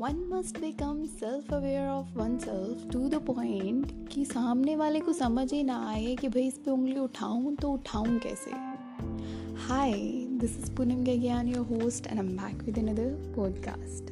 [0.00, 5.12] One must become self aware of one self to the point कि सामने वाले को
[5.12, 8.50] समझ ही ना आए कि भाई इस पर उंगली उठाऊं तो उठाऊं कैसे?
[9.66, 9.92] Hi
[10.40, 14.10] this is Poonam गज्ञान your host and am back with another podcast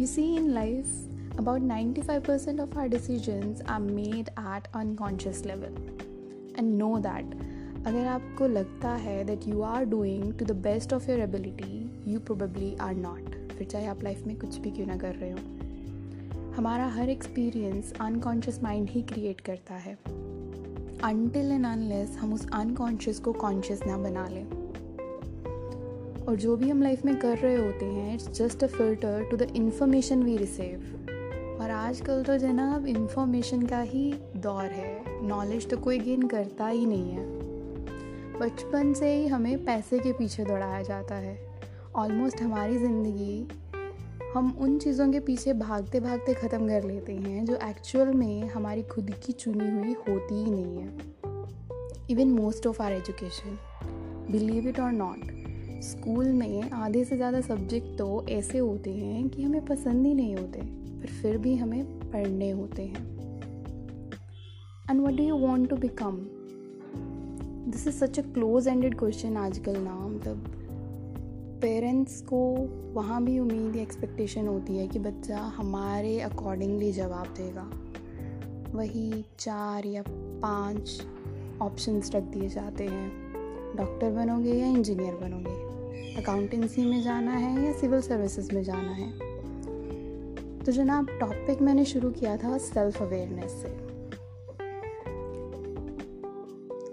[0.00, 5.78] you see in life about 95% of our decisions are made at unconscious level.
[6.58, 7.36] And know that
[7.86, 12.20] अगर आपको लगता है that you are doing to the best of your ability you
[12.20, 13.31] probably are not
[13.62, 15.38] फिर चाहे आप life में कुछ भी क्यों ना कर रहे हो।
[16.52, 19.94] हमारा हर एक्सपीरियंस अनकॉन्शियस माइंड ही क्रिएट करता है।
[21.04, 24.44] अनटिल एंड अनलेस हम उस अनकॉन्शियस को कॉन्शियस ना बना लें।
[26.24, 29.36] और जो भी हम लाइफ में कर रहे होते हैं it's just a filter to
[29.36, 35.76] the information we receive और आजकल तो जनाब इंफॉर्मेशन का ही दौर है। नॉलेज तो
[35.76, 37.26] कोई गेन करता ही नहीं है।
[38.40, 41.51] बचपन से ही हमें पैसे के पीछे दौड़ाया जाता है।
[41.96, 47.56] ऑलमोस्ट हमारी ज़िंदगी हम उन चीज़ों के पीछे भागते भागते ख़त्म कर लेते हैं जो
[47.64, 50.88] एक्चुअल में हमारी खुद की चुनी हुई होती ही नहीं है।
[52.10, 53.58] Even most of our education
[54.30, 59.42] believe it or not school में आधे से ज़्यादा सब्जेक्ट तो ऐसे होते हैं कि
[59.42, 63.04] हमें पसंद ही नहीं होते, पर फिर भी हमें पढ़ने होते हैं।
[64.90, 66.18] And what do you want to become
[67.70, 70.58] this is such a close ended question आजकल ना मतलब
[71.62, 72.54] पेरेंट्स को
[72.92, 77.70] वहाँ भी उम्मीद या एक्सपेक्टेशन होती है कि बच्चा हमारे अकॉर्डिंगली जवाब देगा।
[78.78, 81.02] वही चार या पाँच
[81.62, 83.32] ऑप्शंस रख दिए जाते हैं।
[83.76, 85.54] डॉक्टर बनोगे या इंजीनियर बनोगे?
[86.22, 89.12] अकाउंटेंसी में जाना है या सिविल सर्विसेज़ में जाना है?
[90.58, 93.91] तो जनाब टॉपिक मैंने शुरू किया था सेल्फ अवेयरनेस से।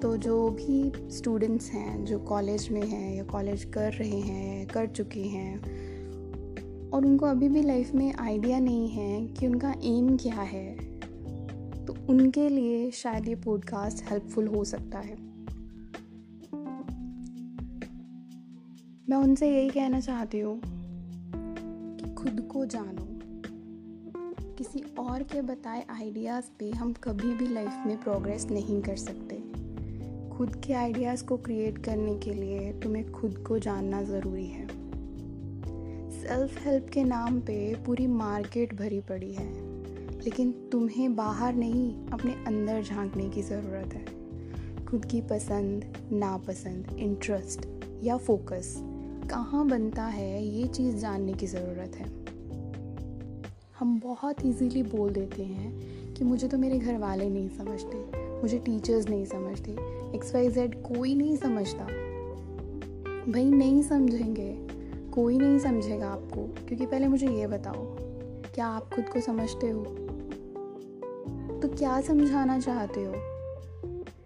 [0.02, 4.88] तो जो भी स्टूडेंट्स हैं, जो कॉलेज में हैं या कॉलेज कर रहे हैं, कर
[4.88, 5.60] चुके हैं,
[6.90, 10.76] और उनको अभी भी लाइफ में आइडिया नहीं है कि उनका एम क्या है
[11.86, 15.16] तो उनके लिए शायद ये पॉडकास्ट हेल्पफुल हो सकता है।
[19.10, 20.62] मैं उनसे यही कहना चाहती हूँ
[21.98, 23.08] कि खुद को जानो।
[24.58, 29.49] किसी और के बताए आइडियाज़ पे हम कभी भी लाइफ में प्रोग्रेस नहीं कर सकते।
[30.40, 34.68] खुद के आइडियाज़ को क्रिएट करने के लिए तुम्हें खुद को जानना ज़रूरी है।
[36.12, 39.54] सेल्फ हेल्प के नाम पे पूरी मार्केट भरी पड़ी है।
[40.22, 44.06] लेकिन तुम्हें बाहर नहीं, अपने अंदर झांकने की ज़रूरत है।
[44.86, 47.68] खुद की पसंद, नापसंद इंटरेस्ट
[48.04, 48.76] या फोकस
[49.30, 52.08] कहाँ बनता है ये चीज़ जानने की ज़रूरत है।
[53.80, 55.80] हम बहुत इजीली बोल देते हैं
[56.14, 59.72] कि मुझे तो मेरे घर वाले नहीं समझते। मुझे टीचर्स नहीं समझते।
[60.16, 61.84] एक्स वाई जेड कोई नहीं समझता।
[63.32, 64.70] भाई नहीं समझेंगे।
[65.12, 67.96] कोई नहीं समझेगा आपको। क्योंकि पहले मुझे ये बताओ,
[68.56, 69.86] क्या आप खुद को समझते हो?
[71.60, 73.14] तो क्या समझाना चाहते हो?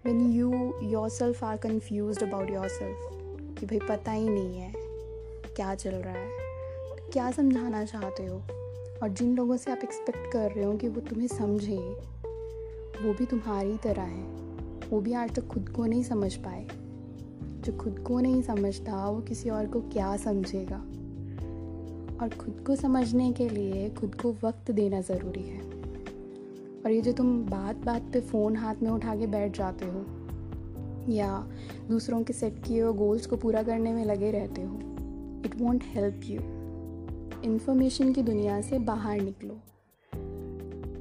[0.04, 2.98] When you your self are confuse about your self
[3.58, 4.72] कि भाई पता ही नहीं है,
[5.56, 6.28] क्या चल रहा है?
[6.96, 8.36] तो क्या समझाना चाहते हो?
[9.02, 11.96] और जिन लोगों से आप एक्सपेक्ट कर रहे हो कि वो तुम्हें समझे
[13.02, 14.24] वो भी तुम्हारी तरह है।
[14.90, 16.66] वो भी आज तक खुद को नहीं समझ पाए।
[17.60, 20.76] जो खुद को नहीं समझता, वो किसी और को क्या समझेगा?
[22.22, 25.60] और खुद को समझने के लिए खुद को वक्त देना ज़रूरी है।
[26.84, 30.04] और ये जो तुम बात बात पे फ़ोन हाथ में उठा के बैठ जाते हो,
[31.12, 31.48] या
[31.88, 34.76] दूसरों के सेट किए हुए गोल्स को पूरा करने में लगे रहते हो
[35.44, 36.40] it won't help you
[37.42, 39.56] information की दुनिया से बाहर निकलो।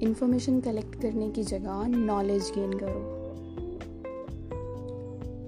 [0.04, 3.02] इंफॉर्मेशन कलेक्ट करने की जगह नॉलेज गेन करो।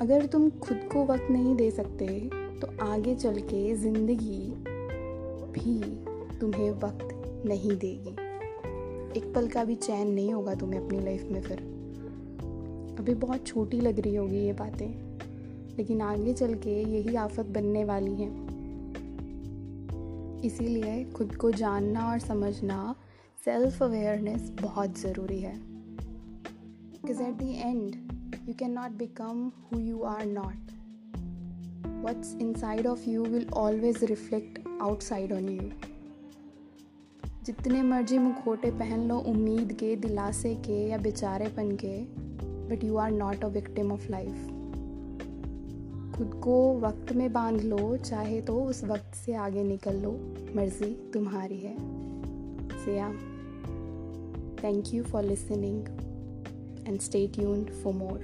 [0.02, 2.08] अगर तुम खुद को वक्त नहीं दे सकते
[2.62, 4.40] तो आगे चल के ज़िंदगी
[5.54, 5.74] भी
[6.40, 8.16] तुम्हें वक्त नहीं देगी।
[9.20, 11.60] एक पल का भी चैन नहीं होगा तुम्हें अपनी लाइफ में फिर।
[13.00, 14.90] अभी बहुत छोटी लग रही होगी ये बातें,
[15.78, 18.29] लेकिन आगे चल के यही आफत बनने वाली है।
[20.46, 22.96] इसीलिए खुद को जानना और समझना
[23.43, 25.53] सेल्फ अवेयरनेस बहुत ज़रूरी है.
[26.91, 27.96] Because at the end
[28.47, 30.72] you can not become who you are not
[32.05, 35.70] what's inside of you will always reflect outside on you
[37.46, 41.97] जितने मर्ज़ी मुखोटे पहन लो उम्मीद के, दिलासे के या बेचारेपन के
[42.70, 44.47] but you are not a victim of life
[46.17, 50.11] खुद को वक्त में बाँध लो, चाहे तो उस वक्त से आगे निकल लो,
[50.55, 51.76] मर्ज़ी तुम्हारी है.
[54.58, 55.87] Thank you for listening
[56.85, 58.22] and stay tuned for more.